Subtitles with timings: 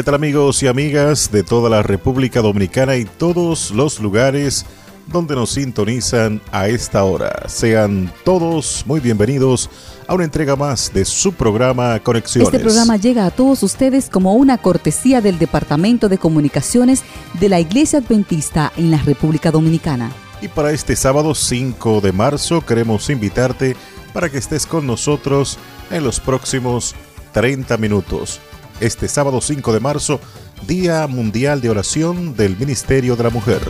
[0.00, 4.64] ¿Qué tal amigos y amigas de toda la República Dominicana y todos los lugares
[5.08, 7.46] donde nos sintonizan a esta hora?
[7.48, 9.68] Sean todos muy bienvenidos
[10.08, 12.48] a una entrega más de su programa Conexiones.
[12.48, 17.02] Este programa llega a todos ustedes como una cortesía del Departamento de Comunicaciones
[17.38, 20.10] de la Iglesia Adventista en la República Dominicana.
[20.40, 23.76] Y para este sábado 5 de marzo queremos invitarte
[24.14, 25.58] para que estés con nosotros
[25.90, 26.94] en los próximos
[27.34, 28.40] 30 minutos
[28.80, 30.20] este sábado 5 de marzo,
[30.66, 33.60] Día Mundial de Oración del Ministerio de la Mujer.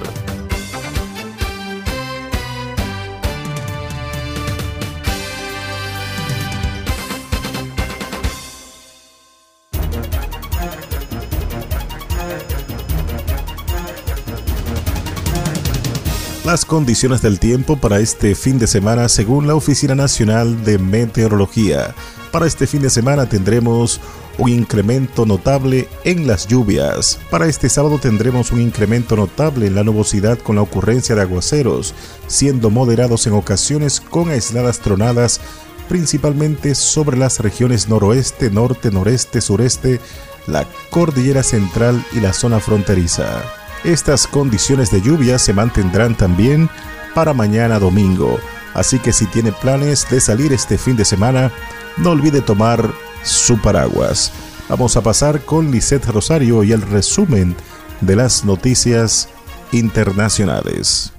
[16.50, 21.94] Las condiciones del tiempo para este fin de semana según la Oficina Nacional de Meteorología.
[22.32, 24.00] Para este fin de semana tendremos
[24.38, 27.18] un incremento notable en las lluvias.
[27.30, 31.94] Para este sábado tendremos un incremento notable en la nubosidad con la ocurrencia de aguaceros,
[32.26, 35.40] siendo moderados en ocasiones con aisladas tronadas,
[35.88, 40.00] principalmente sobre las regiones noroeste, norte, noreste, sureste,
[40.46, 43.42] la cordillera central y la zona fronteriza.
[43.84, 46.68] Estas condiciones de lluvia se mantendrán también
[47.14, 48.38] para mañana domingo,
[48.74, 51.50] así que si tiene planes de salir este fin de semana,
[51.96, 52.92] no olvide tomar
[53.22, 54.32] su paraguas.
[54.68, 57.56] Vamos a pasar con Lisette Rosario y el resumen
[58.00, 59.28] de las noticias
[59.72, 61.12] internacionales.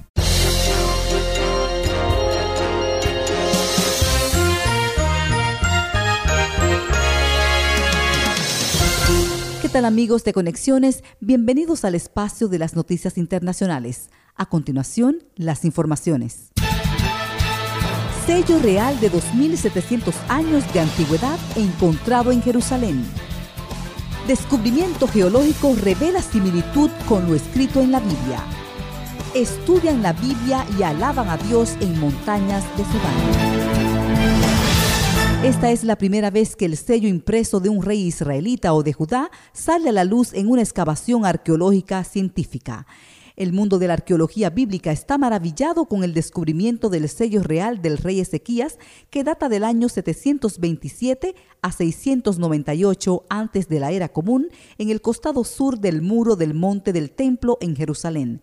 [9.60, 11.02] ¿Qué tal amigos de Conexiones?
[11.20, 14.10] Bienvenidos al espacio de las noticias internacionales.
[14.34, 16.51] A continuación, las informaciones
[18.26, 23.04] sello real de 2.700 años de antigüedad encontrado en Jerusalén.
[24.28, 28.44] Descubrimiento geológico revela similitud con lo escrito en la Biblia.
[29.34, 33.52] Estudian la Biblia y alaban a Dios en montañas de Sudán.
[35.44, 38.92] Esta es la primera vez que el sello impreso de un rey israelita o de
[38.92, 42.86] Judá sale a la luz en una excavación arqueológica científica.
[43.36, 47.98] El mundo de la arqueología bíblica está maravillado con el descubrimiento del sello real del
[47.98, 48.78] rey Ezequías,
[49.10, 54.48] que data del año 727 a 698 antes de la era común,
[54.78, 58.42] en el costado sur del muro del monte del templo en Jerusalén.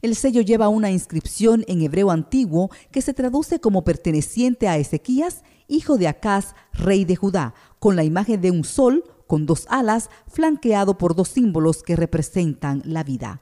[0.00, 5.42] El sello lleva una inscripción en hebreo antiguo que se traduce como perteneciente a Ezequías,
[5.66, 10.10] hijo de Acaz, rey de Judá, con la imagen de un sol con dos alas,
[10.26, 13.40] flanqueado por dos símbolos que representan la vida.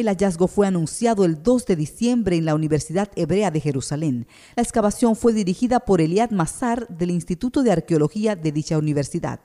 [0.00, 4.26] El hallazgo fue anunciado el 2 de diciembre en la Universidad Hebrea de Jerusalén.
[4.56, 9.40] La excavación fue dirigida por Eliad Mazar del Instituto de Arqueología de dicha universidad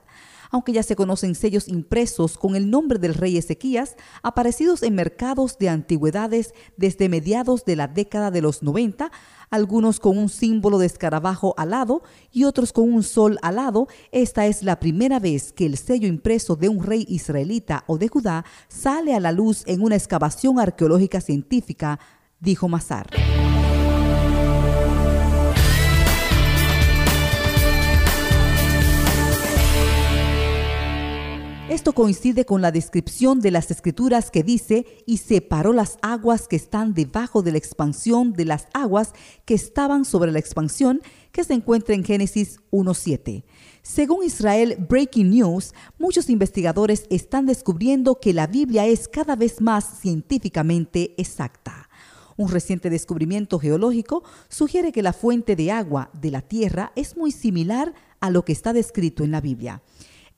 [0.50, 5.58] aunque ya se conocen sellos impresos con el nombre del rey Ezequías, aparecidos en mercados
[5.58, 9.10] de antigüedades desde mediados de la década de los 90,
[9.50, 12.02] algunos con un símbolo de escarabajo alado
[12.32, 16.56] y otros con un sol alado, esta es la primera vez que el sello impreso
[16.56, 21.20] de un rey israelita o de Judá sale a la luz en una excavación arqueológica
[21.20, 21.98] científica,
[22.40, 23.06] dijo Mazar.
[31.76, 36.56] Esto coincide con la descripción de las escrituras que dice, y separó las aguas que
[36.56, 39.12] están debajo de la expansión de las aguas
[39.44, 43.44] que estaban sobre la expansión, que se encuentra en Génesis 1.7.
[43.82, 49.98] Según Israel Breaking News, muchos investigadores están descubriendo que la Biblia es cada vez más
[50.00, 51.90] científicamente exacta.
[52.38, 57.32] Un reciente descubrimiento geológico sugiere que la fuente de agua de la Tierra es muy
[57.32, 59.82] similar a lo que está descrito en la Biblia.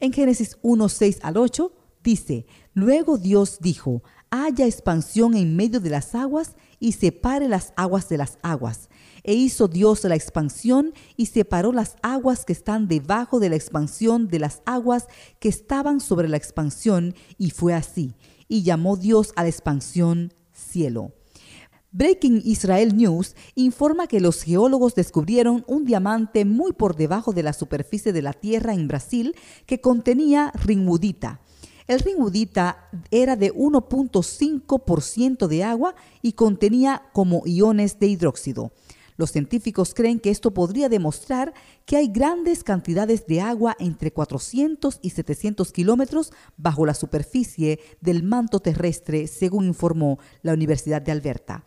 [0.01, 1.73] En Génesis 1, 6 al 8
[2.03, 8.09] dice, Luego Dios dijo, haya expansión en medio de las aguas y separe las aguas
[8.09, 8.89] de las aguas.
[9.25, 14.29] E hizo Dios la expansión y separó las aguas que están debajo de la expansión
[14.29, 15.09] de las aguas
[15.41, 18.15] que estaban sobre la expansión, y fue así.
[18.47, 21.18] Y llamó Dios a la expansión cielo.
[21.91, 27.55] Breaking Israel News informa que los geólogos descubrieron un diamante muy por debajo de la
[27.55, 31.41] superficie de la Tierra en Brasil que contenía ringwoodita.
[31.87, 38.71] El ringwoodita era de 1.5% de agua y contenía como iones de hidróxido.
[39.17, 41.53] Los científicos creen que esto podría demostrar
[41.87, 48.23] que hay grandes cantidades de agua entre 400 y 700 kilómetros bajo la superficie del
[48.23, 51.65] manto terrestre, según informó la Universidad de Alberta.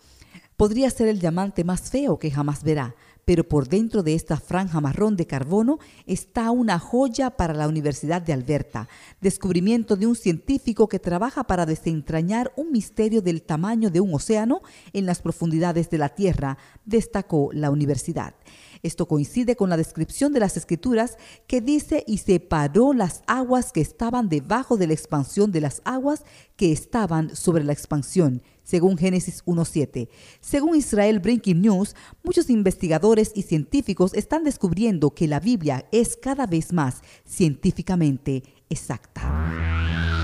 [0.62, 2.94] Podría ser el diamante más feo que jamás verá,
[3.26, 8.22] pero por dentro de esta franja marrón de carbono está una joya para la Universidad
[8.22, 8.88] de Alberta,
[9.22, 14.62] descubrimiento de un científico que trabaja para desentrañar un misterio del tamaño de un océano
[14.94, 18.36] en las profundidades de la Tierra, destacó la universidad.
[18.84, 21.18] Esto coincide con la descripción de las escrituras
[21.48, 26.24] que dice y separó las aguas que estaban debajo de la expansión de las aguas
[26.56, 30.10] que estaban sobre la expansión, según Génesis 1.7.
[30.40, 36.48] Según Israel Breaking News, muchos investigadores y científicos están descubriendo que la Biblia es cada
[36.48, 40.21] vez más científicamente exacta.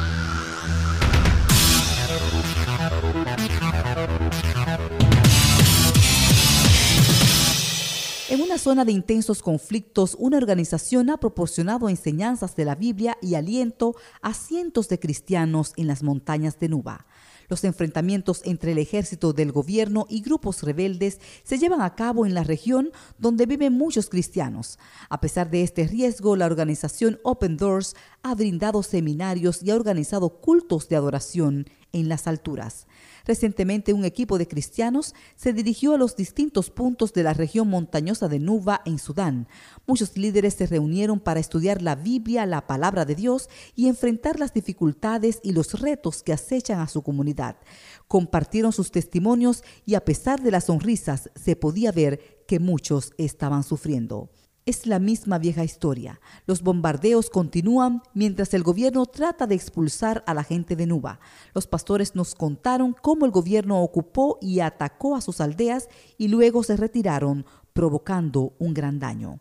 [8.57, 14.33] Zona de intensos conflictos, una organización ha proporcionado enseñanzas de la Biblia y aliento a
[14.33, 17.05] cientos de cristianos en las montañas de Nuba.
[17.49, 22.33] Los enfrentamientos entre el ejército del gobierno y grupos rebeldes se llevan a cabo en
[22.33, 24.77] la región donde viven muchos cristianos.
[25.09, 30.29] A pesar de este riesgo, la organización Open Doors ha brindado seminarios y ha organizado
[30.41, 32.87] cultos de adoración en las alturas.
[33.25, 38.29] Recientemente un equipo de cristianos se dirigió a los distintos puntos de la región montañosa
[38.29, 39.47] de Nuba en Sudán.
[39.85, 44.53] Muchos líderes se reunieron para estudiar la Biblia, la palabra de Dios y enfrentar las
[44.53, 47.57] dificultades y los retos que acechan a su comunidad.
[48.07, 53.63] Compartieron sus testimonios y a pesar de las sonrisas se podía ver que muchos estaban
[53.63, 54.29] sufriendo.
[54.67, 56.19] Es la misma vieja historia.
[56.45, 61.21] Los bombardeos continúan mientras el gobierno trata de expulsar a la gente de Nuba.
[61.53, 65.87] Los pastores nos contaron cómo el gobierno ocupó y atacó a sus aldeas
[66.17, 69.39] y luego se retiraron, provocando un gran daño.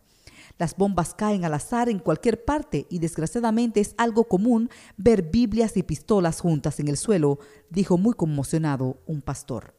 [0.57, 5.75] Las bombas caen al azar en cualquier parte y desgraciadamente es algo común ver Biblias
[5.75, 7.39] y pistolas juntas en el suelo,
[7.69, 9.76] dijo muy conmocionado un pastor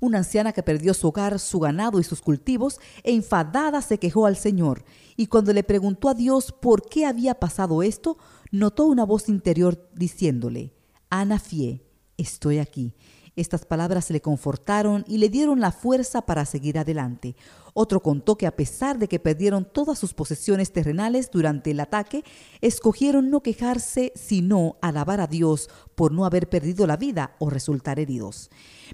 [0.00, 4.26] una anciana que perdió su hogar, su ganado y sus cultivos, e enfadada se quejó
[4.26, 4.84] al Señor,
[5.16, 8.18] y cuando le preguntó a Dios por qué había pasado esto,
[8.50, 10.72] notó una voz interior diciéndole,
[11.10, 11.82] Ana Fie,
[12.16, 12.94] estoy aquí.
[13.36, 17.36] Estas palabras le confortaron y le dieron la fuerza para seguir adelante.
[17.74, 22.24] Otro contó que a pesar de que perdieron todas sus posesiones terrenales durante el ataque,
[22.62, 28.00] escogieron no quejarse, sino alabar a Dios por no haber perdido la vida o resultar
[28.00, 28.50] heridos.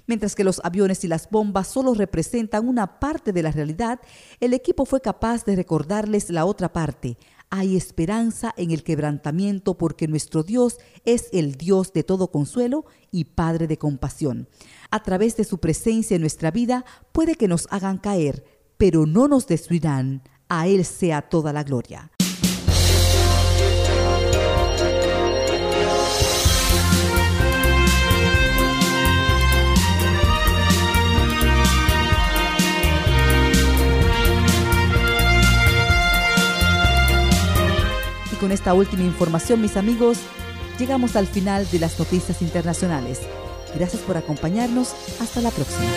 [0.07, 4.01] Mientras que los aviones y las bombas solo representan una parte de la realidad,
[4.41, 7.17] el equipo fue capaz de recordarles la otra parte,
[7.55, 13.25] hay esperanza en el quebrantamiento porque nuestro Dios es el Dios de todo consuelo y
[13.25, 14.49] Padre de compasión.
[14.89, 18.43] A través de su presencia en nuestra vida puede que nos hagan caer,
[18.77, 20.23] pero no nos destruirán.
[20.49, 22.11] A Él sea toda la gloria.
[38.43, 40.17] Con esta última información, mis amigos,
[40.77, 43.21] llegamos al final de las noticias internacionales.
[43.73, 44.93] Gracias por acompañarnos.
[45.21, 45.87] Hasta la próxima.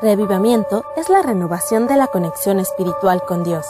[0.00, 3.66] Revivamiento es la renovación de la conexión espiritual con Dios.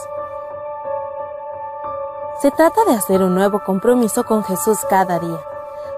[2.42, 5.40] Se trata de hacer un nuevo compromiso con Jesús cada día.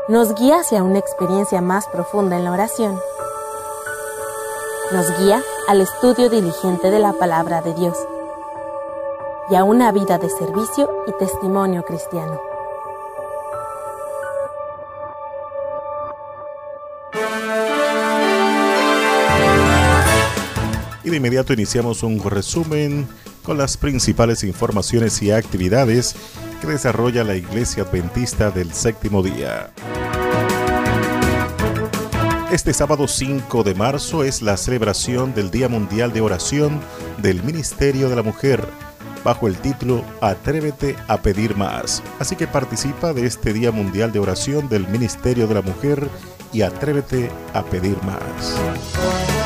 [0.06, 3.00] Nos guía hacia una experiencia más profunda en la oración
[4.92, 7.96] nos guía al estudio diligente de la palabra de Dios
[9.50, 12.40] y a una vida de servicio y testimonio cristiano.
[21.04, 23.08] Y de inmediato iniciamos un resumen
[23.42, 26.14] con las principales informaciones y actividades
[26.60, 29.72] que desarrolla la Iglesia Adventista del Séptimo Día.
[32.52, 36.82] Este sábado 5 de marzo es la celebración del Día Mundial de Oración
[37.16, 38.68] del Ministerio de la Mujer
[39.24, 42.02] bajo el título Atrévete a pedir más.
[42.18, 46.06] Así que participa de este Día Mundial de Oración del Ministerio de la Mujer
[46.52, 49.41] y atrévete a pedir más.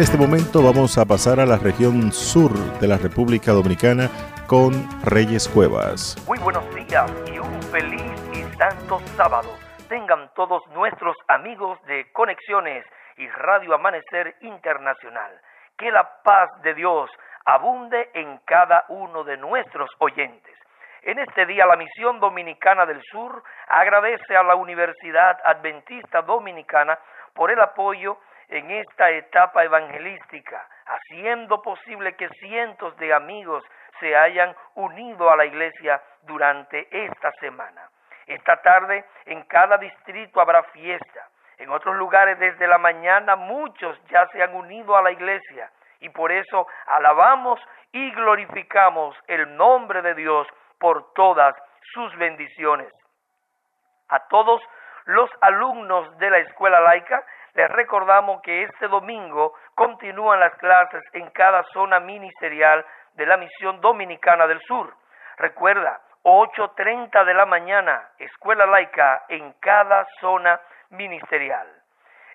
[0.00, 4.08] En este momento vamos a pasar a la región sur de la República Dominicana
[4.46, 4.72] con
[5.04, 6.16] Reyes Cuevas.
[6.26, 9.50] Muy buenos días y un feliz y santo sábado.
[9.90, 12.86] Tengan todos nuestros amigos de Conexiones
[13.18, 15.38] y Radio Amanecer Internacional.
[15.76, 17.10] que la paz de Dios
[17.44, 20.56] abunde en cada uno de nuestros oyentes.
[21.02, 26.98] En este día la Misión Dominicana del Sur agradece a la Universidad Adventista Dominicana
[27.34, 28.16] por el apoyo
[28.50, 33.64] en esta etapa evangelística, haciendo posible que cientos de amigos
[34.00, 37.88] se hayan unido a la iglesia durante esta semana.
[38.26, 41.28] Esta tarde en cada distrito habrá fiesta.
[41.58, 46.08] En otros lugares desde la mañana muchos ya se han unido a la iglesia y
[46.08, 47.60] por eso alabamos
[47.92, 51.54] y glorificamos el nombre de Dios por todas
[51.92, 52.92] sus bendiciones.
[54.08, 54.60] A todos
[55.04, 61.30] los alumnos de la escuela laica les recordamos que este domingo continúan las clases en
[61.30, 64.94] cada zona ministerial de la Misión Dominicana del Sur.
[65.36, 71.66] Recuerda, 8.30 de la mañana, escuela laica en cada zona ministerial.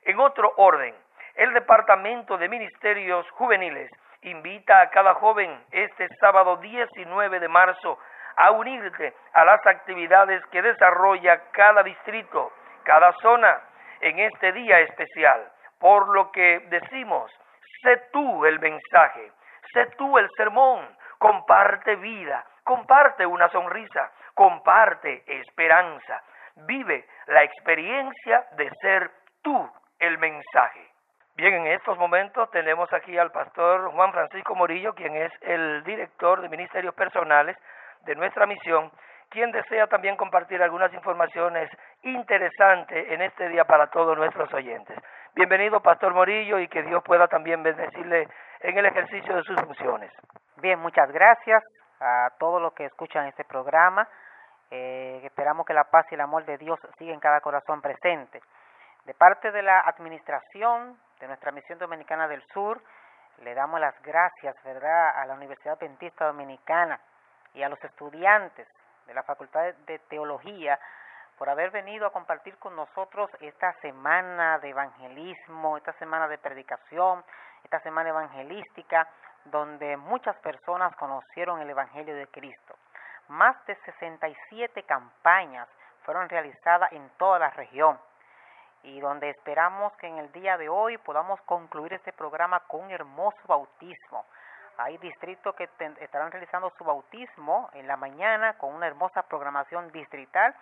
[0.04, 0.96] En otro orden,
[1.36, 3.92] el Departamento de Ministerios Juveniles
[4.22, 8.00] invita a cada joven este sábado 19 de marzo
[8.38, 12.52] a unirte a las actividades que desarrolla cada distrito,
[12.84, 13.62] cada zona
[14.06, 15.52] en este día especial.
[15.80, 17.32] Por lo que decimos,
[17.82, 19.32] sé tú el mensaje,
[19.74, 26.22] sé tú el sermón, comparte vida, comparte una sonrisa, comparte esperanza,
[26.68, 29.10] vive la experiencia de ser
[29.42, 29.70] tú
[30.00, 30.88] el mensaje.
[31.36, 36.42] Bien, en estos momentos tenemos aquí al pastor Juan Francisco Morillo, quien es el director
[36.42, 37.58] de Ministerios Personales
[38.06, 38.92] de nuestra misión,
[39.30, 41.70] quien desea también compartir algunas informaciones
[42.04, 44.98] interesantes en este día para todos nuestros oyentes.
[45.34, 48.28] Bienvenido, Pastor Morillo, y que Dios pueda también bendecirle
[48.62, 50.12] en el ejercicio de sus funciones.
[50.58, 51.64] Bien, muchas gracias
[52.00, 54.08] a todos los que escuchan este programa.
[54.72, 58.42] Eh, esperamos que la paz y el amor de Dios sigan en cada corazón presente.
[59.06, 62.82] De parte de la administración de nuestra Misión Dominicana del Sur,
[63.44, 67.00] le damos las gracias, ¿verdad?, a la Universidad Adventista Dominicana
[67.54, 68.68] y a los estudiantes
[69.06, 70.80] de la Facultad de Teología
[71.38, 77.24] por haber venido a compartir con nosotros esta semana de evangelismo, esta semana de predicación,
[77.64, 79.08] esta semana evangelística,
[79.46, 82.76] donde muchas personas conocieron el Evangelio de Cristo.
[83.28, 85.68] Más de 67 campañas
[86.04, 88.00] fueron realizadas en toda la región
[88.84, 92.92] y donde esperamos que en el día de hoy podamos concluir este programa con un
[92.92, 94.26] hermoso bautismo.
[94.78, 100.54] Hay distritos que estarán realizando su bautismo en la mañana con una hermosa programación distrital.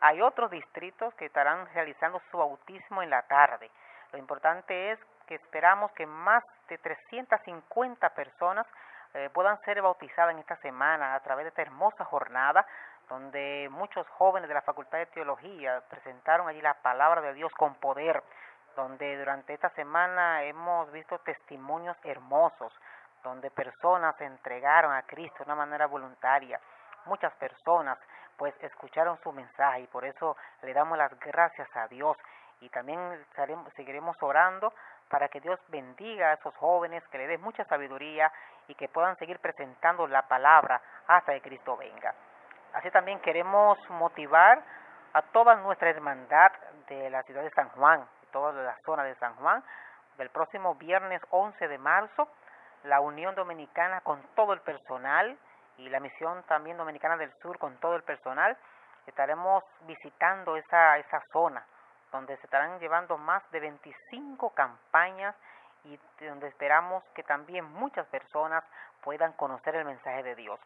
[0.00, 3.70] Hay otros distritos que estarán realizando su bautismo en la tarde.
[4.12, 8.66] Lo importante es que esperamos que más de 350 personas
[9.14, 12.66] eh, puedan ser bautizadas en esta semana a través de esta hermosa jornada
[13.08, 17.74] donde muchos jóvenes de la Facultad de Teología presentaron allí la palabra de Dios con
[17.74, 18.22] poder,
[18.74, 22.72] donde durante esta semana hemos visto testimonios hermosos
[23.22, 26.60] donde personas se entregaron a Cristo de una manera voluntaria.
[27.06, 27.98] Muchas personas
[28.36, 32.16] pues escucharon su mensaje y por eso le damos las gracias a Dios
[32.60, 33.24] y también
[33.76, 34.72] seguiremos orando
[35.08, 38.32] para que Dios bendiga a esos jóvenes, que le dé mucha sabiduría
[38.68, 42.14] y que puedan seguir presentando la palabra hasta que Cristo venga.
[42.72, 44.62] Así también queremos motivar
[45.12, 46.52] a toda nuestra hermandad
[46.88, 49.62] de la ciudad de San Juan, toda la zona de San Juan,
[50.16, 52.28] del próximo viernes 11 de marzo
[52.84, 55.38] la Unión Dominicana con todo el personal
[55.78, 58.56] y la Misión también Dominicana del Sur con todo el personal.
[59.06, 61.64] Estaremos visitando esa, esa zona
[62.10, 65.34] donde se estarán llevando más de 25 campañas
[65.84, 68.62] y donde esperamos que también muchas personas
[69.00, 70.60] puedan conocer el mensaje de Dios.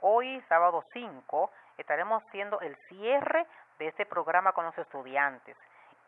[0.00, 3.46] Hoy, sábado 5, estaremos haciendo el cierre
[3.78, 5.56] de este programa con los estudiantes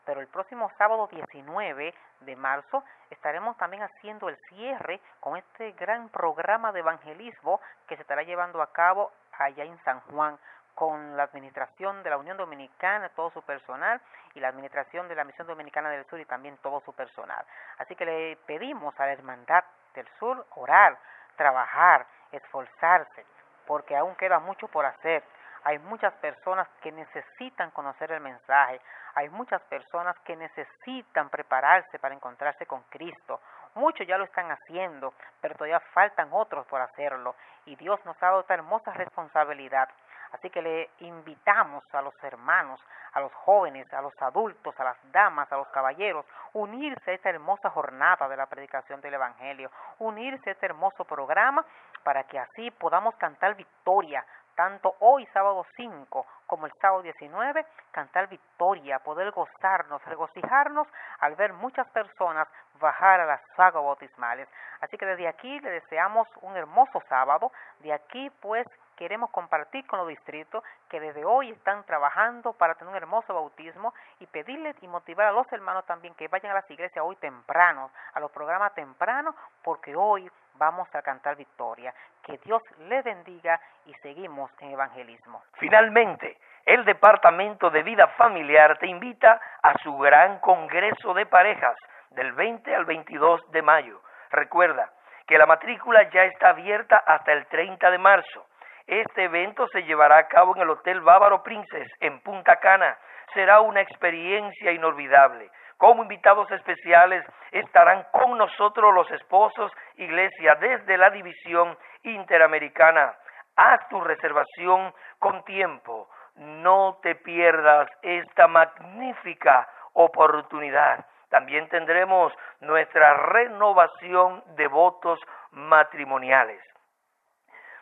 [0.05, 6.09] pero el próximo sábado 19 de marzo estaremos también haciendo el cierre con este gran
[6.09, 10.37] programa de evangelismo que se estará llevando a cabo allá en San Juan
[10.75, 14.01] con la administración de la Unión Dominicana, todo su personal,
[14.33, 17.45] y la administración de la Misión Dominicana del Sur y también todo su personal.
[17.77, 20.97] Así que le pedimos a la Hermandad del Sur orar,
[21.35, 23.25] trabajar, esforzarse,
[23.67, 25.23] porque aún queda mucho por hacer.
[25.63, 28.81] Hay muchas personas que necesitan conocer el mensaje,
[29.13, 33.41] hay muchas personas que necesitan prepararse para encontrarse con Cristo.
[33.75, 37.35] Muchos ya lo están haciendo, pero todavía faltan otros por hacerlo.
[37.65, 39.89] Y Dios nos ha dado esta hermosa responsabilidad.
[40.31, 42.81] Así que le invitamos a los hermanos,
[43.13, 47.29] a los jóvenes, a los adultos, a las damas, a los caballeros, unirse a esta
[47.29, 51.65] hermosa jornada de la predicación del Evangelio, unirse a este hermoso programa
[52.03, 58.27] para que así podamos cantar victoria tanto hoy sábado 5 como el sábado 19, cantar
[58.27, 60.87] victoria, poder gozarnos, regocijarnos
[61.19, 62.47] al ver muchas personas
[62.79, 64.49] bajar a las aguas bautismales.
[64.81, 67.51] Así que desde aquí le deseamos un hermoso sábado.
[67.79, 68.67] De aquí pues
[68.97, 73.93] queremos compartir con los distritos que desde hoy están trabajando para tener un hermoso bautismo
[74.19, 77.91] y pedirles y motivar a los hermanos también que vayan a las iglesias hoy temprano,
[78.13, 80.29] a los programas tempranos, porque hoy
[80.61, 81.91] vamos a cantar victoria.
[82.23, 85.41] Que Dios les bendiga y seguimos en evangelismo.
[85.57, 91.75] Finalmente, el Departamento de Vida Familiar te invita a su gran Congreso de Parejas
[92.11, 94.01] del 20 al 22 de mayo.
[94.29, 94.91] Recuerda
[95.25, 98.45] que la matrícula ya está abierta hasta el 30 de marzo.
[98.85, 102.97] Este evento se llevará a cabo en el Hotel Bávaro Princess en Punta Cana.
[103.33, 105.49] Será una experiencia inolvidable.
[105.81, 113.15] Como invitados especiales estarán con nosotros los esposos Iglesia desde la División Interamericana.
[113.55, 116.07] Haz tu reservación con tiempo.
[116.35, 121.03] No te pierdas esta magnífica oportunidad.
[121.29, 125.19] También tendremos nuestra renovación de votos
[125.49, 126.61] matrimoniales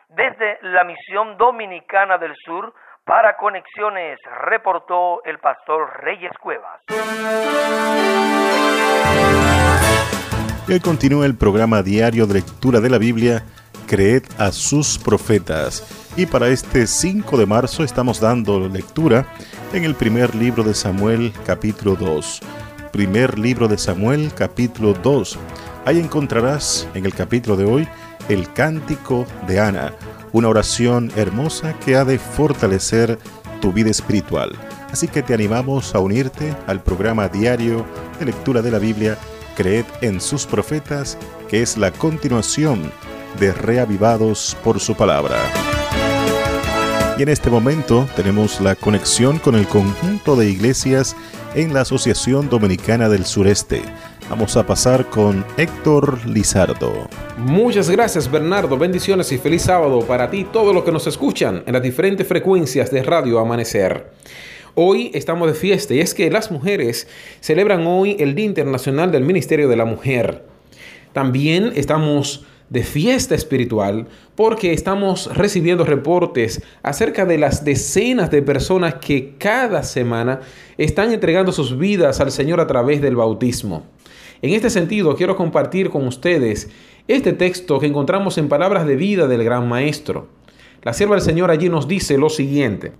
[0.08, 2.74] desde la misión dominicana del sur
[3.10, 6.80] para Conexiones, reportó el pastor Reyes Cuevas.
[10.68, 13.42] Y hoy continúa el programa diario de lectura de la Biblia,
[13.88, 16.12] Creed a sus profetas.
[16.16, 19.26] Y para este 5 de marzo estamos dando lectura
[19.72, 22.40] en el primer libro de Samuel, capítulo 2.
[22.92, 25.36] Primer libro de Samuel, capítulo 2.
[25.84, 27.88] Ahí encontrarás en el capítulo de hoy
[28.28, 29.92] el cántico de Ana,
[30.32, 33.18] una oración hermosa que ha de fortalecer
[33.60, 34.52] tu vida espiritual.
[34.90, 37.86] Así que te animamos a unirte al programa diario
[38.18, 39.16] de lectura de la Biblia,
[39.56, 41.16] Creed en sus profetas,
[41.48, 42.90] que es la continuación
[43.38, 45.38] de Reavivados por su palabra.
[47.18, 51.14] Y en este momento tenemos la conexión con el conjunto de iglesias
[51.54, 53.82] en la Asociación Dominicana del Sureste
[54.30, 57.08] Vamos a pasar con Héctor Lizardo.
[57.36, 61.72] Muchas gracias Bernardo, bendiciones y feliz sábado para ti, todos los que nos escuchan en
[61.72, 64.12] las diferentes frecuencias de Radio Amanecer.
[64.76, 67.08] Hoy estamos de fiesta y es que las mujeres
[67.40, 70.44] celebran hoy el Día Internacional del Ministerio de la Mujer.
[71.12, 78.94] También estamos de fiesta espiritual porque estamos recibiendo reportes acerca de las decenas de personas
[78.94, 80.38] que cada semana
[80.78, 83.82] están entregando sus vidas al Señor a través del bautismo.
[84.42, 86.70] En este sentido, quiero compartir con ustedes
[87.08, 90.28] este texto que encontramos en Palabras de Vida del Gran Maestro.
[90.82, 92.92] La sierva del Señor allí nos dice lo siguiente.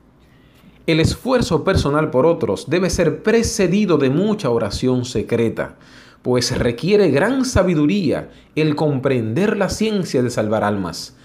[0.87, 5.76] El esfuerzo personal por otros debe ser precedido de mucha oración secreta,
[6.20, 11.16] pues requiere gran sabiduría el comprender la ciencia de salvar almas.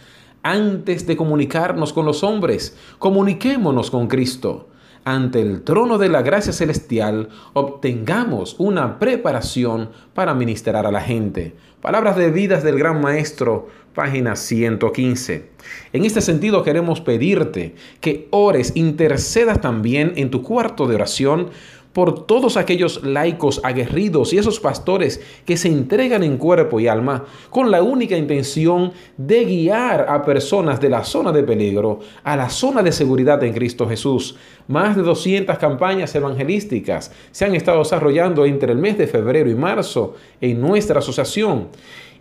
[0.44, 4.70] Antes de comunicarnos con los hombres, comuniquémonos con Cristo
[5.06, 11.56] ante el trono de la gracia celestial obtengamos una preparación para ministrar a la gente.
[11.80, 15.50] Palabras de vidas del gran maestro, página 115.
[15.94, 21.52] En este sentido queremos pedirte que ores, intercedas también en tu cuarto de oración
[21.96, 27.24] por todos aquellos laicos aguerridos y esos pastores que se entregan en cuerpo y alma
[27.50, 32.50] con la única intención de guiar a personas de la zona de peligro a la
[32.50, 34.36] zona de seguridad en Cristo Jesús.
[34.68, 39.56] Más de 200 campañas evangelísticas se han estado desarrollando entre el mes de febrero y
[39.56, 41.70] marzo en nuestra asociación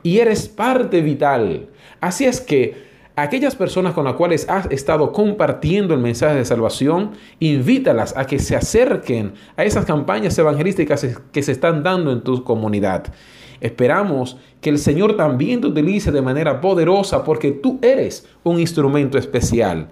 [0.05, 1.67] y eres parte vital.
[2.01, 7.13] Así es que aquellas personas con las cuales has estado compartiendo el mensaje de salvación,
[7.41, 12.43] invítalas a que se acerquen a esas campañas evangelísticas que se están dando en tu
[12.43, 13.13] comunidad.
[13.61, 19.17] Esperamos que el Señor también te utilice de manera poderosa porque tú eres un instrumento
[19.17, 19.89] especial.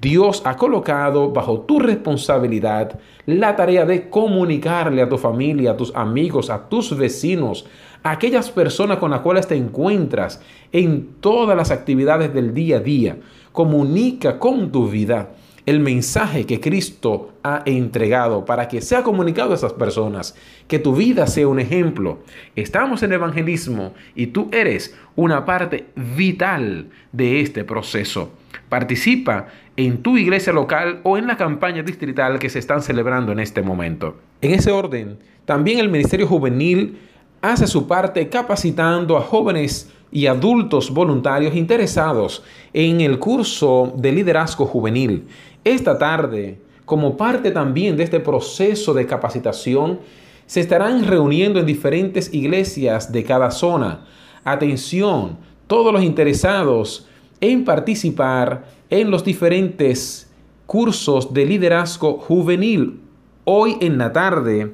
[0.00, 5.94] Dios ha colocado bajo tu responsabilidad la tarea de comunicarle a tu familia, a tus
[5.96, 7.66] amigos, a tus vecinos,
[8.10, 10.40] aquellas personas con las cuales te encuentras
[10.72, 13.16] en todas las actividades del día a día.
[13.52, 15.30] Comunica con tu vida
[15.68, 20.34] el mensaje que Cristo ha entregado para que sea comunicado a esas personas,
[20.66, 22.20] que tu vida sea un ejemplo.
[22.56, 28.30] Estamos en evangelismo y tú eres una parte vital de este proceso.
[28.70, 33.40] Participa en tu iglesia local o en la campaña distrital que se están celebrando en
[33.40, 34.16] este momento.
[34.40, 36.96] En ese orden, también el Ministerio Juvenil
[37.40, 44.66] hace su parte capacitando a jóvenes y adultos voluntarios interesados en el curso de liderazgo
[44.66, 45.26] juvenil.
[45.64, 50.00] Esta tarde, como parte también de este proceso de capacitación,
[50.46, 54.06] se estarán reuniendo en diferentes iglesias de cada zona.
[54.44, 57.06] Atención, todos los interesados
[57.40, 60.30] en participar en los diferentes
[60.66, 63.00] cursos de liderazgo juvenil.
[63.44, 64.72] Hoy en la tarde,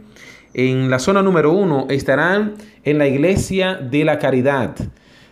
[0.55, 4.77] en la zona número uno, estarán en la Iglesia de la Caridad.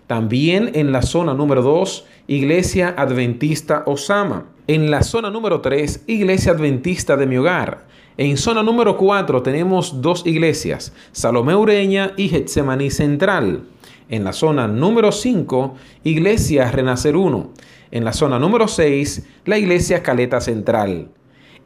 [0.07, 4.47] También en la zona número dos, Iglesia Adventista Osama.
[4.67, 7.87] En la zona número tres, Iglesia Adventista de mi hogar.
[8.19, 13.63] En zona número 4 tenemos dos iglesias, Salomé Ureña y Getsemaní Central.
[14.11, 17.51] En la zona número 5, Iglesia Renacer 1.
[17.91, 21.09] En la zona número 6, la Iglesia Caleta Central.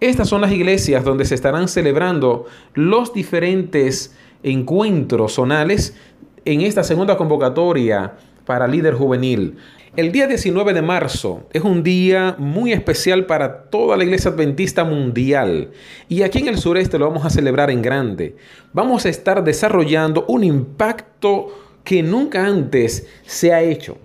[0.01, 5.97] Estas son las iglesias donde se estarán celebrando los diferentes encuentros zonales
[6.45, 8.13] en esta segunda convocatoria
[8.45, 9.57] para líder juvenil.
[9.97, 14.85] El día 19 de marzo es un día muy especial para toda la iglesia adventista
[14.85, 15.71] mundial
[16.11, 18.37] y aquí en el sureste lo vamos a celebrar en grande.
[18.75, 21.49] Vamos a estar desarrollando un impacto
[21.85, 23.97] que nunca antes se ha hecho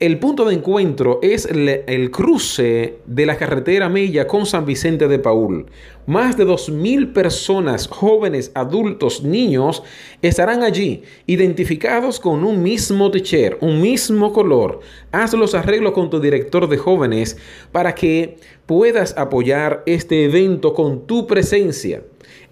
[0.00, 5.18] el punto de encuentro es el, cruce de la carretera Mella con San Vicente de
[5.18, 5.66] Paul.
[6.06, 9.82] Más de 2.000 personas, jóvenes, adultos, niños,
[10.22, 14.80] estarán allí, identificados con un mismo techer, un mismo color.
[15.12, 17.36] Haz los arreglos con tu director de jóvenes
[17.70, 22.02] para que puedas apoyar este evento con tu presencia.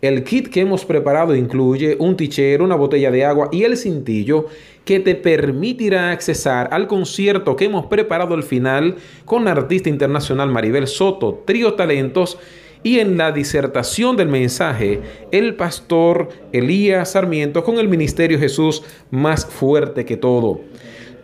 [0.00, 4.46] El kit que hemos preparado incluye un tichero, una botella de agua y el cintillo
[4.88, 8.96] que te permitirá accesar al concierto que hemos preparado al final
[9.26, 12.38] con la artista internacional Maribel Soto, Trío Talentos,
[12.82, 19.44] y en la disertación del mensaje, el pastor Elías Sarmiento con el ministerio Jesús más
[19.44, 20.62] fuerte que todo.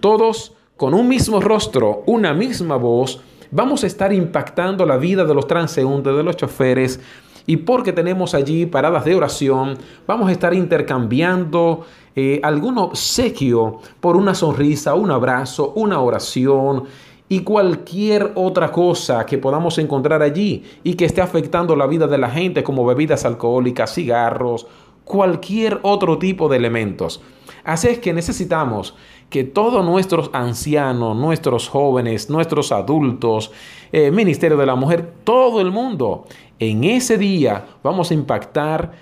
[0.00, 5.32] Todos con un mismo rostro, una misma voz, vamos a estar impactando la vida de
[5.32, 7.00] los transeúntes, de los choferes,
[7.46, 14.16] y porque tenemos allí paradas de oración, vamos a estar intercambiando eh, algún obsequio por
[14.16, 16.84] una sonrisa, un abrazo, una oración
[17.28, 22.18] y cualquier otra cosa que podamos encontrar allí y que esté afectando la vida de
[22.18, 24.66] la gente como bebidas alcohólicas, cigarros,
[25.04, 27.20] cualquier otro tipo de elementos.
[27.64, 28.94] Así es que necesitamos
[29.30, 33.50] que todos nuestros ancianos, nuestros jóvenes, nuestros adultos,
[33.90, 36.26] eh, Ministerio de la Mujer, todo el mundo,
[36.58, 38.92] en ese día vamos a impactar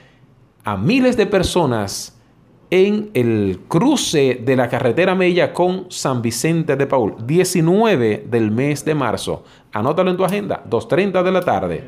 [0.64, 2.18] a miles de personas
[2.72, 8.82] en el cruce de la carretera Mella con San Vicente de Paul, 19 del mes
[8.86, 9.44] de marzo.
[9.72, 11.84] Anótalo en tu agenda, 2.30 de la tarde.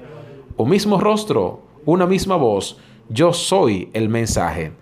[0.59, 2.79] Un mismo rostro, una misma voz.
[3.09, 4.73] Yo soy el mensaje.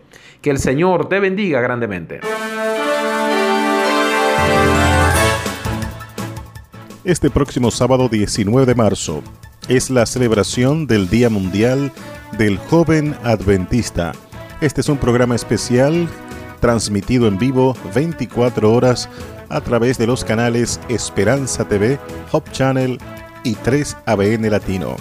[0.41, 2.19] Que el Señor te bendiga grandemente.
[7.05, 9.23] Este próximo sábado 19 de marzo
[9.69, 11.93] es la celebración del Día Mundial
[12.37, 14.15] del Joven Adventista.
[14.63, 16.09] Este es un programa especial
[16.61, 19.09] transmitido en vivo 24 horas
[19.49, 21.99] a través de los canales Esperanza TV,
[22.31, 22.97] Hop Channel
[23.43, 24.95] y 3ABN Latino.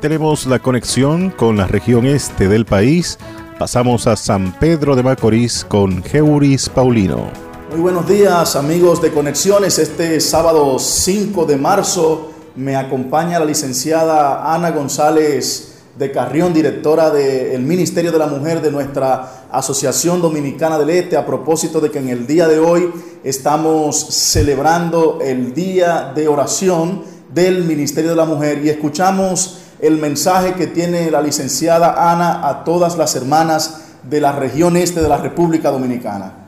[0.00, 3.18] Tenemos la conexión con la región este del país.
[3.58, 7.30] Pasamos a San Pedro de Macorís con Geuris Paulino.
[7.72, 9.78] Muy buenos días amigos de Conexiones.
[9.78, 17.62] Este sábado 5 de marzo me acompaña la licenciada Ana González de Carrión, directora del
[17.62, 22.08] Ministerio de la Mujer de nuestra Asociación Dominicana del Este, a propósito de que en
[22.08, 22.90] el día de hoy
[23.22, 27.02] estamos celebrando el día de oración
[27.32, 32.64] del Ministerio de la Mujer y escuchamos el mensaje que tiene la licenciada Ana a
[32.64, 36.44] todas las hermanas de la región este de la República Dominicana.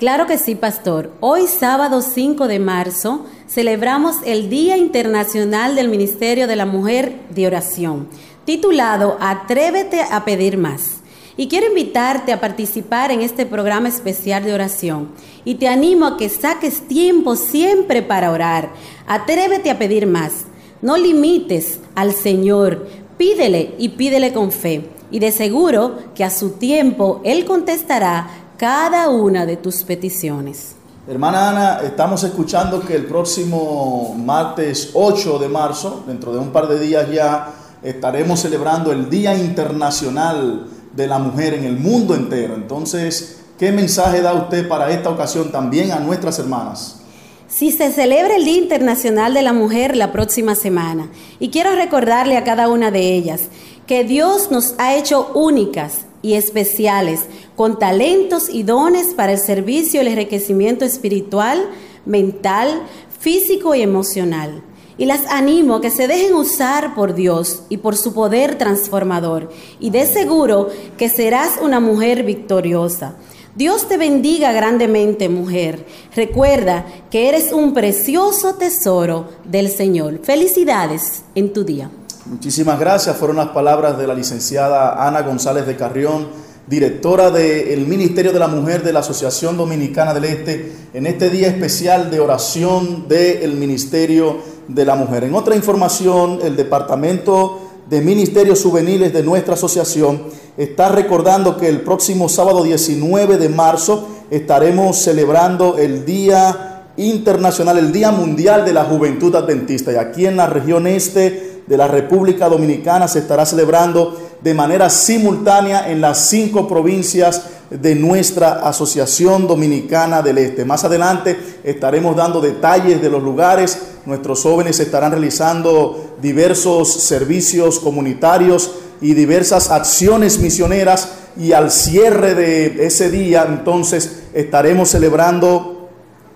[0.00, 1.12] Claro que sí, pastor.
[1.20, 7.46] Hoy sábado 5 de marzo celebramos el Día Internacional del Ministerio de la Mujer de
[7.46, 8.08] Oración,
[8.44, 11.00] titulado Atrévete a pedir más.
[11.36, 15.08] Y quiero invitarte a participar en este programa especial de oración.
[15.44, 18.70] Y te animo a que saques tiempo siempre para orar.
[19.06, 20.44] Atrévete a pedir más.
[20.82, 22.86] No limites al Señor.
[23.16, 24.90] Pídele y pídele con fe.
[25.10, 30.76] Y de seguro que a su tiempo Él contestará cada una de tus peticiones.
[31.08, 36.68] Hermana Ana, estamos escuchando que el próximo martes 8 de marzo, dentro de un par
[36.68, 42.54] de días ya, estaremos celebrando el Día Internacional de la Mujer en el mundo entero.
[42.54, 47.00] Entonces, ¿qué mensaje da usted para esta ocasión también a nuestras hermanas?
[47.48, 52.36] Si se celebra el Día Internacional de la Mujer la próxima semana, y quiero recordarle
[52.36, 53.42] a cada una de ellas
[53.86, 57.22] que Dios nos ha hecho únicas y especiales,
[57.56, 61.68] con talentos y dones para el servicio y el enriquecimiento espiritual,
[62.06, 62.82] mental,
[63.18, 64.62] físico y emocional.
[65.00, 69.48] Y las animo a que se dejen usar por Dios y por su poder transformador.
[69.78, 73.14] Y de seguro que serás una mujer victoriosa.
[73.54, 75.86] Dios te bendiga grandemente, mujer.
[76.14, 80.20] Recuerda que eres un precioso tesoro del Señor.
[80.22, 81.90] Felicidades en tu día.
[82.26, 83.16] Muchísimas gracias.
[83.16, 86.28] Fueron las palabras de la licenciada Ana González de Carrión,
[86.66, 91.48] directora del Ministerio de la Mujer de la Asociación Dominicana del Este, en este día
[91.48, 95.24] especial de oración del Ministerio de la Mujer.
[95.24, 100.22] En otra información, el Departamento de Ministerios Juveniles de nuestra asociación
[100.56, 107.92] está recordando que el próximo sábado 19 de marzo estaremos celebrando el Día Internacional, el
[107.92, 109.92] Día Mundial de la Juventud Adventista.
[109.92, 114.88] Y aquí en la región este de la República Dominicana se estará celebrando de manera
[114.88, 120.64] simultánea en las cinco provincias de nuestra Asociación Dominicana del Este.
[120.64, 123.78] Más adelante estaremos dando detalles de los lugares.
[124.06, 132.86] Nuestros jóvenes estarán realizando diversos servicios comunitarios y diversas acciones misioneras y al cierre de
[132.86, 135.79] ese día entonces estaremos celebrando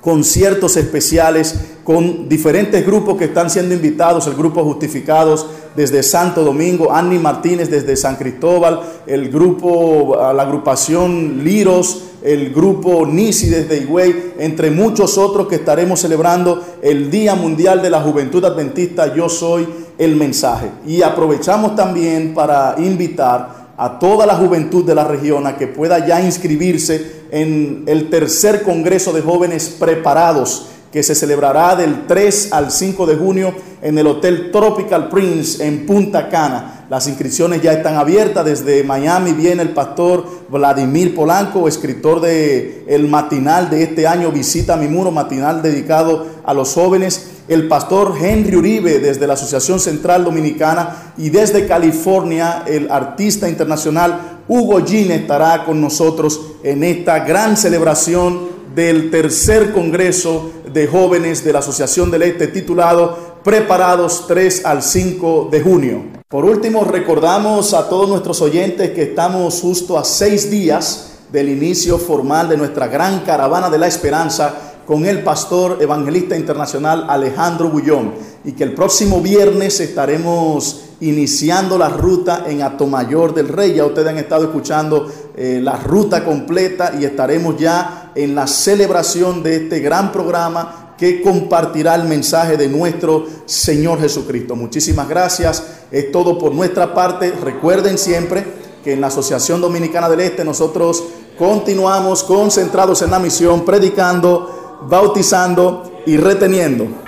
[0.05, 6.93] conciertos especiales con diferentes grupos que están siendo invitados, el grupo Justificados desde Santo Domingo,
[6.93, 14.35] Annie Martínez desde San Cristóbal, el grupo, la agrupación Liros, el grupo Nisi desde Higüey,
[14.39, 19.67] entre muchos otros que estaremos celebrando el Día Mundial de la Juventud Adventista, Yo Soy
[19.97, 20.71] el Mensaje.
[20.87, 26.07] Y aprovechamos también para invitar a toda la juventud de la región a que pueda
[26.07, 32.71] ya inscribirse en el tercer Congreso de Jóvenes Preparados que se celebrará del 3 al
[32.71, 36.74] 5 de junio en el Hotel Tropical Prince en Punta Cana.
[36.91, 38.45] Las inscripciones ya están abiertas.
[38.45, 44.77] Desde Miami viene el pastor Vladimir Polanco, escritor de El Matinal de este año, Visita
[44.77, 47.31] mi muro, matinal dedicado a los jóvenes.
[47.49, 54.41] El pastor Henry Uribe desde la Asociación Central Dominicana y desde California el artista internacional
[54.49, 61.53] Hugo Gine estará con nosotros en esta gran celebración del tercer Congreso de Jóvenes de
[61.53, 66.05] la Asociación del Este titulado Preparados 3 al 5 de junio.
[66.29, 71.99] Por último, recordamos a todos nuestros oyentes que estamos justo a seis días del inicio
[71.99, 74.55] formal de nuestra gran caravana de la esperanza
[74.87, 81.89] con el pastor evangelista internacional Alejandro Bullón y que el próximo viernes estaremos iniciando la
[81.89, 83.75] ruta en Atomayor del Rey.
[83.75, 89.43] Ya ustedes han estado escuchando eh, la ruta completa y estaremos ya en la celebración
[89.43, 94.55] de este gran programa que compartirá el mensaje de nuestro Señor Jesucristo.
[94.55, 95.65] Muchísimas gracias.
[95.91, 97.33] Es todo por nuestra parte.
[97.33, 98.45] Recuerden siempre
[98.85, 101.03] que en la Asociación Dominicana del Este nosotros
[101.39, 107.04] continuamos concentrados en la misión, predicando, bautizando y reteniendo.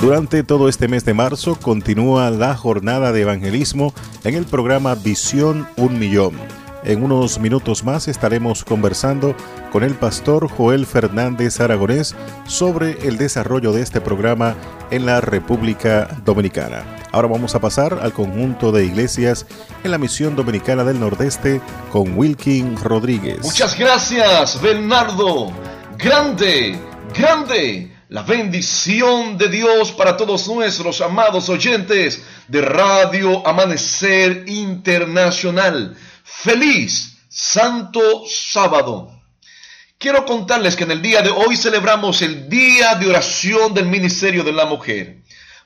[0.00, 3.92] Durante todo este mes de marzo continúa la jornada de evangelismo
[4.24, 6.32] en el programa Visión Un Millón.
[6.84, 9.36] En unos minutos más estaremos conversando
[9.70, 14.56] con el pastor Joel Fernández Aragonés sobre el desarrollo de este programa
[14.90, 16.82] en la República Dominicana.
[17.12, 19.44] Ahora vamos a pasar al conjunto de iglesias
[19.84, 21.60] en la misión dominicana del Nordeste
[21.92, 23.42] con Wilkin Rodríguez.
[23.42, 25.52] Muchas gracias, Bernardo.
[25.98, 26.78] Grande,
[27.14, 35.96] grande la bendición de Dios para todos nuestros amados oyentes de Radio Amanecer Internacional.
[36.24, 39.12] Feliz Santo Sábado.
[39.96, 44.42] Quiero contarles que en el día de hoy celebramos el Día de Oración del Ministerio
[44.42, 45.19] de la Mujer.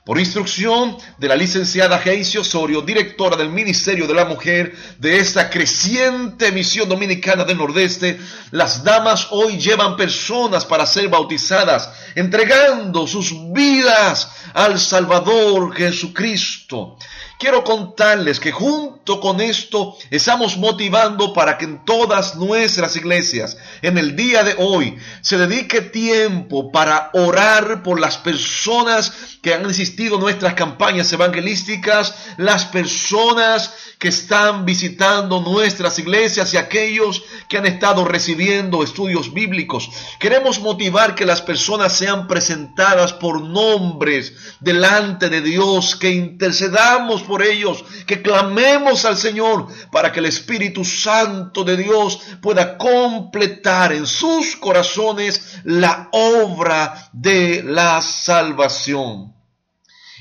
[0.05, 5.49] Por instrucción de la licenciada Geisio Osorio, directora del Ministerio de la Mujer de esta
[5.49, 8.19] creciente misión dominicana del Nordeste,
[8.51, 16.97] las damas hoy llevan personas para ser bautizadas, entregando sus vidas al Salvador Jesucristo.
[17.37, 23.97] Quiero contarles que junto con esto estamos motivando para que en todas nuestras iglesias, en
[23.97, 30.15] el día de hoy, se dedique tiempo para orar por las personas que han asistido
[30.15, 37.65] a nuestras campañas evangelísticas, las personas que están visitando nuestras iglesias y aquellos que han
[37.65, 39.89] estado recibiendo estudios bíblicos.
[40.19, 47.43] Queremos motivar que las personas sean presentadas por nombres delante de Dios, que intercedamos por
[47.43, 54.07] ellos, que clamemos al Señor para que el Espíritu Santo de Dios pueda completar en
[54.07, 59.34] sus corazones la obra de la salvación.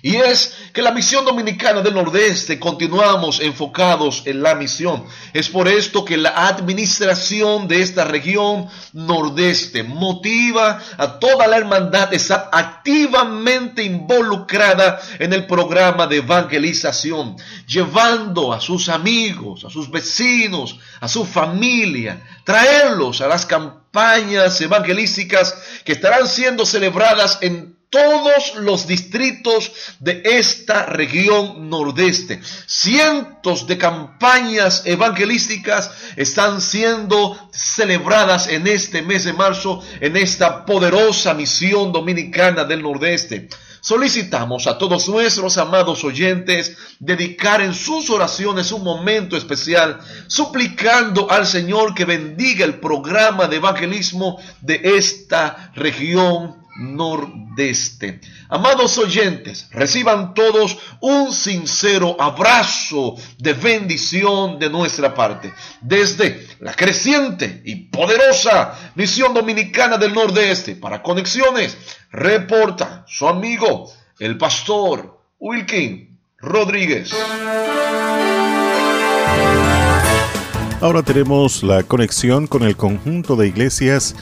[0.05, 5.07] Y es que la misión dominicana del Nordeste continuamos enfocados en la misión.
[5.33, 12.11] Es por esto que la administración de esta región Nordeste motiva a toda la hermandad
[12.13, 17.37] a estar activamente involucrada en el programa de evangelización,
[17.67, 25.57] llevando a sus amigos, a sus vecinos, a su familia, traerlos a las campañas evangelísticas
[25.83, 32.41] que estarán siendo celebradas en todos los distritos de esta región nordeste.
[32.67, 41.35] Cientos de campañas evangelísticas están siendo celebradas en este mes de marzo en esta poderosa
[41.35, 43.49] misión dominicana del nordeste.
[43.81, 51.47] Solicitamos a todos nuestros amados oyentes dedicar en sus oraciones un momento especial, suplicando al
[51.47, 58.21] Señor que bendiga el programa de evangelismo de esta región nordeste.
[58.49, 65.53] Amados oyentes, reciban todos un sincero abrazo de bendición de nuestra parte.
[65.81, 71.77] Desde la creciente y poderosa misión dominicana del nordeste para conexiones,
[72.11, 77.13] reporta su amigo, el pastor Wilkin Rodríguez.
[80.85, 84.15] Ahora tenemos la conexión con el conjunto de iglesias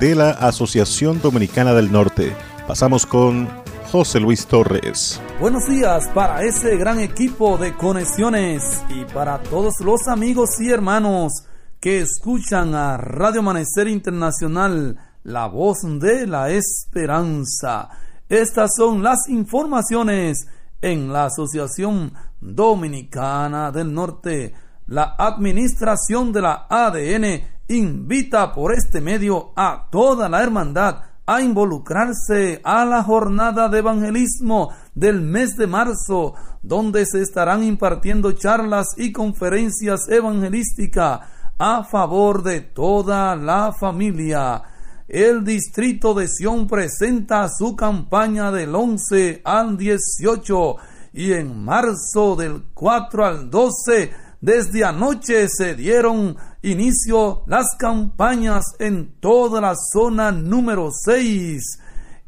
[0.00, 2.36] de la Asociación Dominicana del Norte.
[2.68, 3.48] Pasamos con
[3.90, 5.18] José Luis Torres.
[5.40, 11.32] Buenos días para ese gran equipo de conexiones y para todos los amigos y hermanos
[11.80, 17.88] que escuchan a Radio Amanecer Internacional, la voz de la esperanza.
[18.28, 20.46] Estas son las informaciones
[20.82, 24.52] en la Asociación Dominicana del Norte.
[24.90, 32.60] La administración de la ADN invita por este medio a toda la hermandad a involucrarse
[32.64, 39.12] a la jornada de evangelismo del mes de marzo, donde se estarán impartiendo charlas y
[39.12, 41.20] conferencias evangelísticas
[41.56, 44.60] a favor de toda la familia.
[45.06, 50.76] El distrito de Sion presenta su campaña del 11 al 18
[51.12, 59.20] y en marzo del 4 al 12 desde anoche se dieron inicio las campañas en
[59.20, 61.62] toda la zona número 6.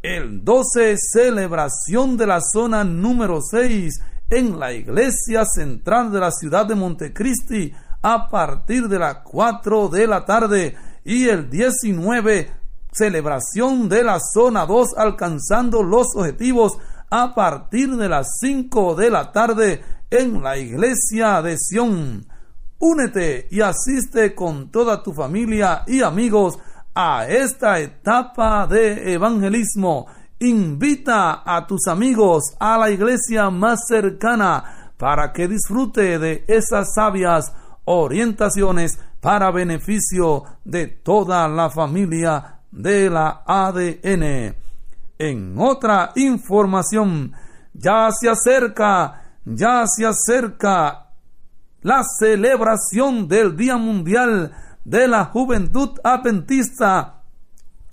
[0.03, 3.99] El 12, celebración de la zona número 6
[4.29, 7.73] en la iglesia central de la ciudad de Montecristi
[8.03, 10.77] a partir de las 4 de la tarde.
[11.05, 12.51] Y el 19,
[12.93, 16.77] celebración de la zona 2 alcanzando los objetivos
[17.09, 22.27] a partir de las 5 de la tarde en la iglesia de Sión.
[22.79, 26.59] Únete y asiste con toda tu familia y amigos
[26.95, 30.07] a esta etapa de evangelismo.
[30.39, 37.51] Invita a tus amigos a la iglesia más cercana para que disfrute de esas sabias
[37.87, 44.55] orientaciones para beneficio de toda la familia de la ADN.
[45.19, 47.33] En otra información,
[47.73, 51.11] ya se acerca, ya se acerca
[51.83, 54.53] la celebración del Día Mundial
[54.85, 57.23] de la Juventud Adventista.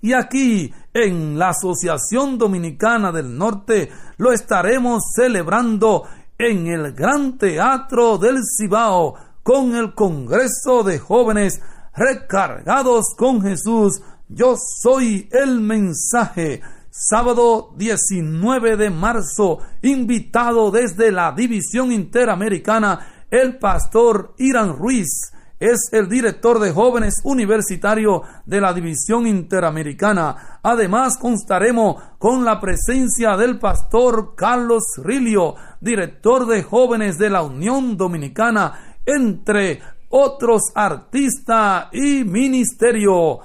[0.01, 6.03] Y aquí, en la Asociación Dominicana del Norte, lo estaremos celebrando
[6.37, 11.61] en el Gran Teatro del Cibao con el Congreso de Jóvenes
[11.95, 14.01] recargados con Jesús.
[14.29, 16.61] Yo soy el mensaje.
[17.01, 25.31] Sábado 19 de marzo, invitado desde la División Interamericana el pastor Irán Ruiz
[25.61, 30.59] es el director de jóvenes universitario de la División Interamericana.
[30.61, 37.95] Además, constaremos con la presencia del pastor Carlos Rilio, director de jóvenes de la Unión
[37.95, 43.39] Dominicana, entre otros artistas y ministerio.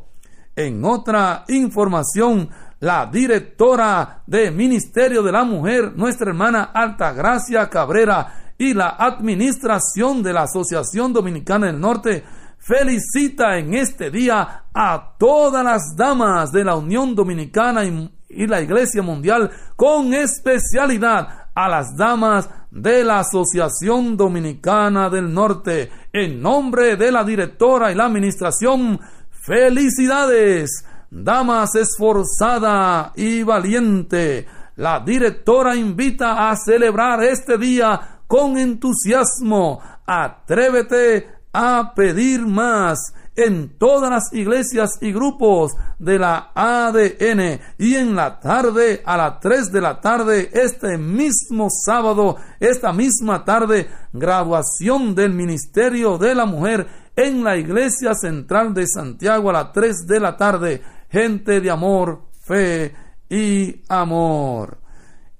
[0.55, 2.47] En otra información,
[2.79, 10.33] la directora de Ministerio de la Mujer, nuestra hermana Altagracia Cabrera, y la administración de
[10.33, 12.23] la Asociación Dominicana del Norte,
[12.61, 19.01] felicita en este día a todas las damas de la Unión Dominicana y, la Iglesia
[19.01, 25.91] Mundial, con especialidad a las damas de la Asociación Dominicana del Norte.
[26.13, 28.99] En nombre de la directora y la administración,
[29.31, 34.47] felicidades, damas esforzada y valiente.
[34.77, 39.81] La directora invita a celebrar este día con entusiasmo.
[40.05, 48.15] Atrévete a pedir más en todas las iglesias y grupos de la ADN y en
[48.15, 55.15] la tarde a las 3 de la tarde este mismo sábado esta misma tarde graduación
[55.15, 60.19] del ministerio de la mujer en la iglesia central de Santiago a las 3 de
[60.19, 60.81] la tarde.
[61.09, 62.93] Gente de amor fe
[63.29, 64.80] y amor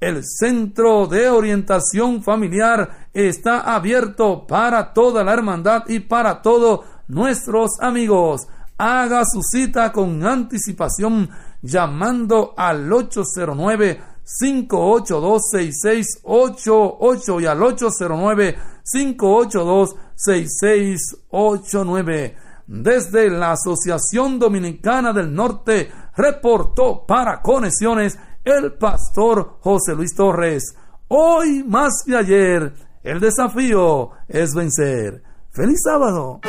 [0.02, 7.80] el centro de orientación familiar está abierto para toda la hermandad y para todos nuestros
[7.80, 8.48] amigos.
[8.80, 11.30] Haga su cita con anticipación
[11.62, 14.02] llamando al 809
[14.40, 18.58] 582 6688 y al 809
[18.92, 30.16] 582 6689 desde la Asociación Dominicana del Norte reportó para Conexiones el pastor José Luis
[30.16, 30.76] Torres.
[31.08, 32.74] Hoy más que ayer,
[33.04, 35.24] el desafío es vencer.
[35.52, 36.40] ¡Feliz sábado!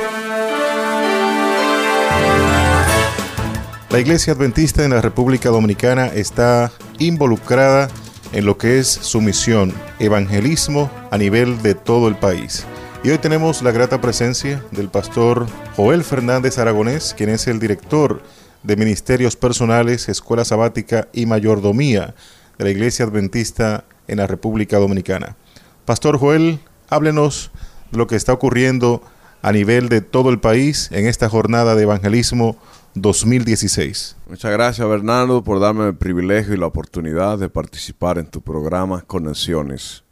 [3.91, 7.89] La Iglesia Adventista en la República Dominicana está involucrada
[8.33, 12.65] en lo que es su misión, evangelismo a nivel de todo el país.
[13.05, 18.23] Y hoy tenemos la grata presencia del pastor Joel Fernández Aragonés, quien es el director
[18.63, 22.15] de Ministerios Personales, Escuela Sabática y Mayordomía
[22.59, 25.37] de la Iglesia Adventista en la República Dominicana.
[25.85, 27.51] Pastor Joel, háblenos
[27.91, 29.03] de lo que está ocurriendo
[29.43, 32.57] a nivel de todo el país en esta jornada de evangelismo
[32.95, 34.17] 2016.
[34.29, 39.03] Muchas gracias Bernardo por darme el privilegio y la oportunidad de participar en tu programa
[39.03, 40.05] Conexiones.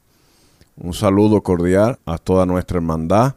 [0.77, 3.35] Un saludo cordial a toda nuestra hermandad,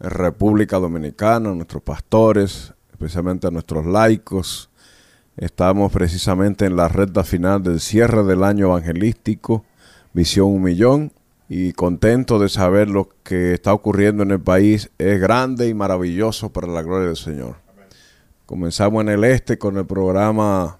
[0.00, 2.72] República Dominicana, nuestros pastores,
[3.02, 4.70] especialmente a nuestros laicos.
[5.36, 9.64] Estamos precisamente en la recta final del cierre del año evangelístico,
[10.12, 11.12] Visión Un Millón,
[11.48, 14.90] y contento de saber lo que está ocurriendo en el país.
[14.98, 17.56] Es grande y maravilloso para la gloria del Señor.
[18.46, 20.78] Comenzamos en el este con el programa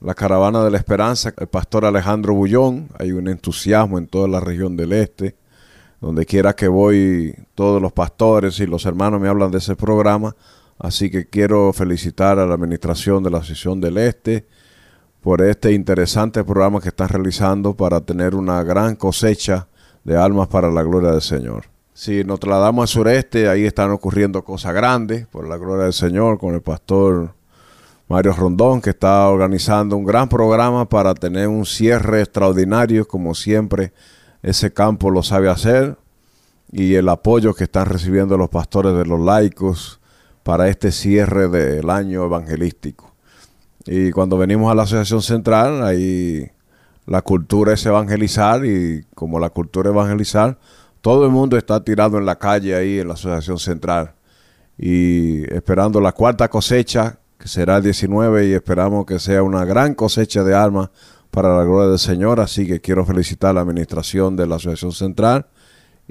[0.00, 2.90] La Caravana de la Esperanza, el pastor Alejandro Bullón.
[2.96, 5.34] Hay un entusiasmo en toda la región del este.
[6.00, 10.36] Donde quiera que voy, todos los pastores y los hermanos me hablan de ese programa
[10.80, 14.46] Así que quiero felicitar a la administración de la Asociación del Este
[15.20, 19.68] por este interesante programa que están realizando para tener una gran cosecha
[20.04, 21.66] de almas para la gloria del Señor.
[21.92, 26.38] Si nos trasladamos al sureste, ahí están ocurriendo cosas grandes por la gloria del Señor
[26.38, 27.34] con el pastor
[28.08, 33.92] Mario Rondón, que está organizando un gran programa para tener un cierre extraordinario, como siempre
[34.42, 35.98] ese campo lo sabe hacer,
[36.72, 39.99] y el apoyo que están recibiendo los pastores de los laicos,
[40.42, 43.14] para este cierre del año evangelístico.
[43.86, 46.50] Y cuando venimos a la Asociación Central, ahí
[47.06, 50.58] la cultura es evangelizar y como la cultura es evangelizar,
[51.00, 54.14] todo el mundo está tirado en la calle ahí en la Asociación Central
[54.76, 59.94] y esperando la cuarta cosecha, que será el 19, y esperamos que sea una gran
[59.94, 60.90] cosecha de almas
[61.30, 62.40] para la gloria del Señor.
[62.40, 65.46] Así que quiero felicitar a la administración de la Asociación Central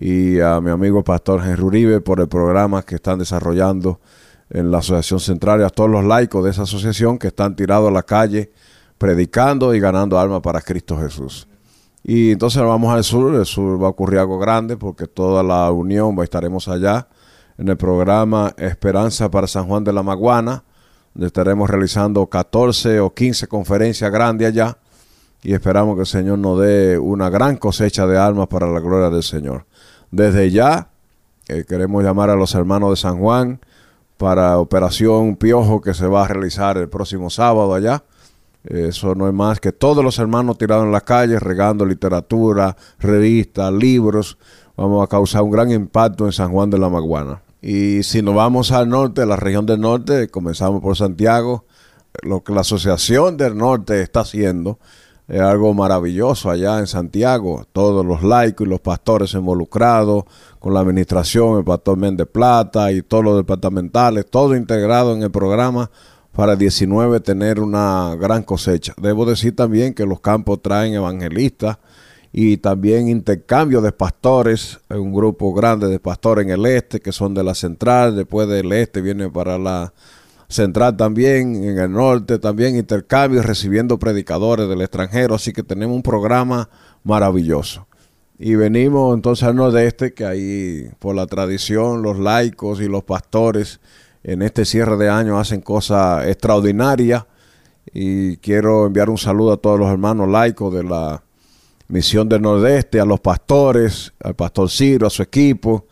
[0.02, 4.00] y a mi amigo Pastor Henry Uribe por el programa que están desarrollando
[4.50, 7.89] en la Asociación Central y a todos los laicos de esa asociación que están tirados
[7.89, 8.50] a la calle
[8.97, 11.50] predicando y ganando almas para Cristo Jesús.
[12.02, 15.70] Y entonces vamos al sur, el sur va a ocurrir algo grande porque toda la
[15.70, 17.10] unión estaremos allá
[17.58, 20.64] en el programa Esperanza para San Juan de la Maguana,
[21.14, 24.78] donde estaremos realizando 14 o 15 conferencias grandes allá
[25.43, 29.10] y esperamos que el Señor nos dé una gran cosecha de almas para la gloria
[29.10, 29.66] del Señor.
[30.12, 30.89] Desde ya
[31.47, 33.60] eh, queremos llamar a los hermanos de San Juan
[34.18, 38.03] para Operación Piojo que se va a realizar el próximo sábado allá.
[38.64, 43.72] Eso no es más que todos los hermanos tirados en las calles, regando literatura, revistas,
[43.72, 44.38] libros.
[44.76, 47.41] Vamos a causar un gran impacto en San Juan de la Maguana.
[47.62, 51.66] Y si nos vamos al norte, la región del norte, comenzamos por Santiago,
[52.22, 54.80] lo que la Asociación del Norte está haciendo
[55.30, 57.63] es algo maravilloso allá en Santiago.
[57.71, 60.23] Todos los laicos y los pastores involucrados
[60.59, 65.30] con la administración, el pastor Méndez Plata y todos los departamentales, todo integrado en el
[65.30, 65.91] programa
[66.34, 68.93] para 19 tener una gran cosecha.
[68.97, 71.77] Debo decir también que los campos traen evangelistas
[72.32, 77.36] y también intercambio de pastores, un grupo grande de pastores en el este que son
[77.36, 79.93] de la central, después del este viene para la
[80.50, 86.04] central también, en el norte también intercambio recibiendo predicadores del extranjero, así que tenemos un
[86.04, 86.70] programa
[87.04, 87.88] maravilloso.
[88.39, 93.80] Y venimos entonces al nordeste, que ahí por la tradición los laicos y los pastores
[94.24, 97.26] en este cierre de año hacen cosas extraordinarias.
[97.93, 101.22] Y quiero enviar un saludo a todos los hermanos laicos de la
[101.89, 105.86] misión del nordeste, a los pastores, al pastor Ciro, a su equipo.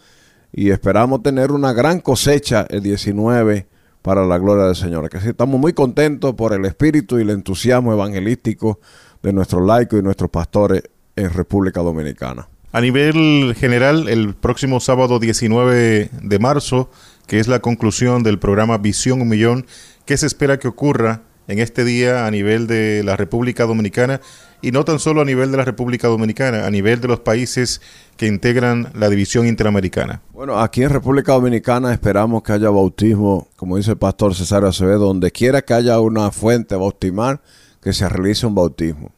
[0.53, 3.67] Y esperamos tener una gran cosecha el 19
[4.01, 5.09] para la gloria del Señor.
[5.09, 8.79] Que sí, estamos muy contentos por el espíritu y el entusiasmo evangelístico
[9.23, 10.83] de nuestros laicos y nuestros pastores
[11.15, 12.47] en República Dominicana.
[12.71, 16.89] A nivel general, el próximo sábado 19 de marzo,
[17.25, 19.65] que es la conclusión del programa Visión Un Millón,
[20.05, 24.21] ¿qué se espera que ocurra en este día a nivel de la República Dominicana
[24.61, 27.81] y no tan solo a nivel de la República Dominicana, a nivel de los países
[28.15, 30.21] que integran la división interamericana.
[30.33, 35.05] Bueno, aquí en República Dominicana esperamos que haya bautismo, como dice el pastor César Acevedo,
[35.05, 37.39] donde quiera que haya una fuente bautismal,
[37.81, 39.11] que se realice un bautismo.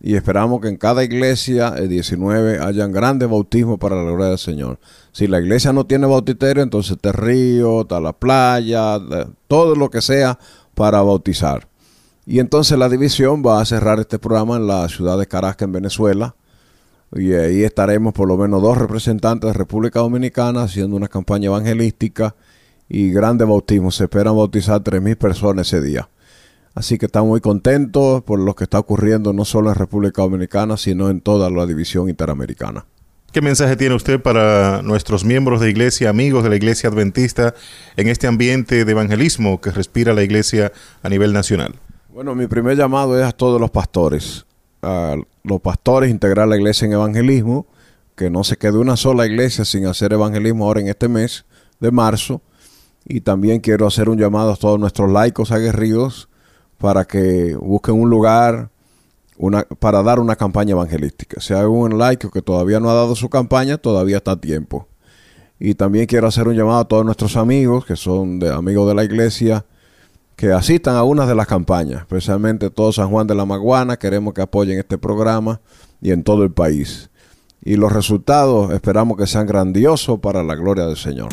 [0.00, 4.38] Y esperamos que en cada iglesia, el 19, hayan grandes bautismos para la gloria del
[4.38, 4.78] Señor.
[5.12, 8.98] Si la iglesia no tiene bautiterio, entonces está río, está la playa,
[9.48, 10.38] todo lo que sea
[10.74, 11.68] para bautizar.
[12.26, 15.72] Y entonces la división va a cerrar este programa en la ciudad de Caracas, en
[15.72, 16.34] Venezuela.
[17.12, 22.34] Y ahí estaremos por lo menos dos representantes de República Dominicana haciendo una campaña evangelística
[22.88, 23.90] y grande bautismo.
[23.90, 26.08] Se esperan bautizar 3.000 personas ese día.
[26.74, 30.76] Así que estamos muy contentos por lo que está ocurriendo no solo en República Dominicana,
[30.76, 32.86] sino en toda la división interamericana.
[33.34, 37.52] ¿Qué mensaje tiene usted para nuestros miembros de iglesia, amigos de la iglesia adventista,
[37.96, 40.70] en este ambiente de evangelismo que respira la iglesia
[41.02, 41.74] a nivel nacional?
[42.12, 44.46] Bueno, mi primer llamado es a todos los pastores,
[44.82, 47.66] a los pastores integrar la iglesia en evangelismo,
[48.14, 51.44] que no se quede una sola iglesia sin hacer evangelismo ahora en este mes
[51.80, 52.40] de marzo.
[53.04, 56.28] Y también quiero hacer un llamado a todos nuestros laicos aguerridos
[56.78, 58.70] para que busquen un lugar
[59.36, 61.40] una, para dar una campaña evangelística.
[61.40, 64.88] Si hay un laico que todavía no ha dado su campaña, todavía está a tiempo.
[65.58, 68.94] Y también quiero hacer un llamado a todos nuestros amigos, que son de, amigos de
[68.94, 69.64] la iglesia,
[70.36, 74.34] que asistan a una de las campañas, especialmente todo San Juan de la Maguana, queremos
[74.34, 75.60] que apoyen este programa
[76.00, 77.10] y en todo el país.
[77.62, 81.28] Y los resultados esperamos que sean grandiosos para la gloria del Señor.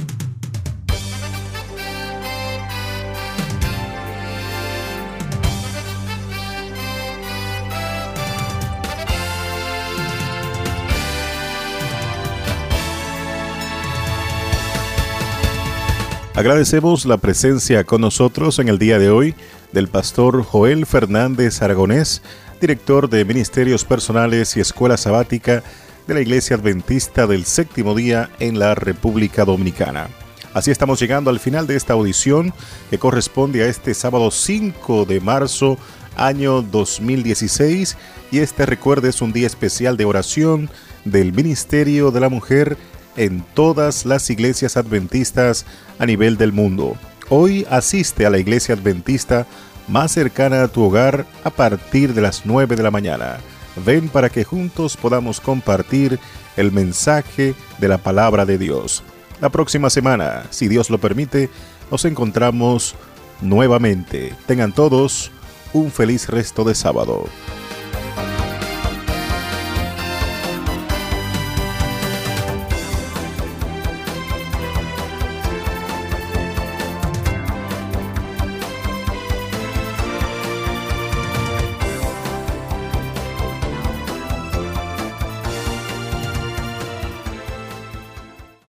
[16.41, 19.35] Agradecemos la presencia con nosotros en el día de hoy
[19.73, 22.23] del pastor Joel Fernández Aragonés,
[22.59, 25.61] director de Ministerios Personales y Escuela Sabática
[26.07, 30.07] de la Iglesia Adventista del Séptimo Día en la República Dominicana.
[30.51, 32.55] Así estamos llegando al final de esta audición
[32.89, 35.77] que corresponde a este sábado 5 de marzo
[36.15, 37.97] año 2016
[38.31, 40.71] y este recuerde es un día especial de oración
[41.05, 42.77] del Ministerio de la Mujer
[43.17, 45.65] en todas las iglesias adventistas
[45.99, 46.95] a nivel del mundo.
[47.29, 49.47] Hoy asiste a la iglesia adventista
[49.87, 53.37] más cercana a tu hogar a partir de las 9 de la mañana.
[53.85, 56.19] Ven para que juntos podamos compartir
[56.57, 59.03] el mensaje de la palabra de Dios.
[59.39, 61.49] La próxima semana, si Dios lo permite,
[61.89, 62.95] nos encontramos
[63.41, 64.33] nuevamente.
[64.45, 65.31] Tengan todos
[65.73, 67.25] un feliz resto de sábado.